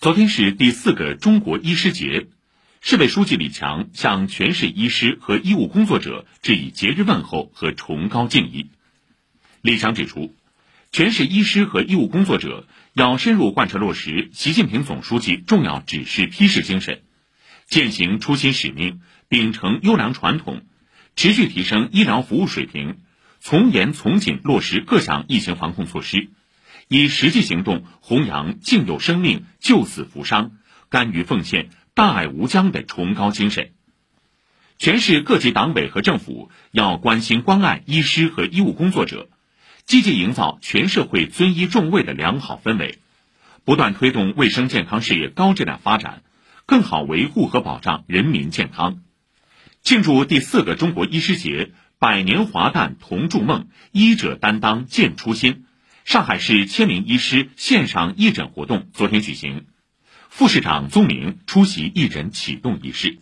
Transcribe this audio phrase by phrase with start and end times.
[0.00, 2.28] 昨天是第四个中国医师节，
[2.80, 8.70] 市委书记李强向全市医师和医务工作者致以节日问候和崇高敬意。
[9.60, 10.34] 李强指出，
[10.90, 17.02] 全市医师和医务工作者要深入贯彻落实习近平总书记重要指示批示精神，
[17.66, 20.62] 践行初心使命，秉承优良传统，
[21.14, 23.00] 持续提升医疗服务水平，
[23.38, 26.30] 从严从紧落实各项疫情防控措施。
[26.92, 30.50] 以实际行动弘扬敬佑生命、救死扶伤、
[30.88, 33.70] 甘于奉献、大爱无疆的崇高精神。
[34.76, 39.28] 全市各级党委和政府要关心关爱医师和医务工作者，
[39.84, 42.98] 积极营造全社会尊医重卫的良好氛围，
[43.64, 46.24] 不断推动卫生健康事业高质量发展，
[46.66, 49.00] 更好维护和保障人民健康。
[49.80, 55.66] 庆祝第四个中国医师节，百年华诞同筑梦，医者担当见初心。
[56.10, 59.66] 上海市千名医师线上义诊活动昨天举行，
[60.28, 63.18] 副市长宗明出席义诊启动仪式。